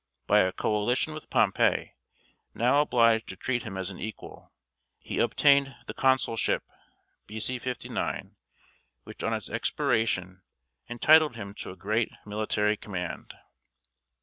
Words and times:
By 0.25 0.39
a 0.39 0.51
coalition 0.51 1.13
with 1.13 1.29
Pompey 1.29 1.93
now 2.55 2.81
obliged 2.81 3.27
to 3.27 3.35
treat 3.35 3.61
him 3.61 3.77
as 3.77 3.91
an 3.91 3.99
equal 3.99 4.51
he 4.97 5.19
obtained 5.19 5.75
the 5.85 5.93
consulship 5.93 6.63
(B.C. 7.27 7.59
59), 7.59 8.35
which 9.03 9.23
on 9.23 9.31
its 9.35 9.47
expiration 9.47 10.41
entitled 10.89 11.35
him 11.35 11.53
to 11.53 11.69
a 11.69 11.75
great 11.75 12.09
military 12.25 12.77
command. 12.77 13.35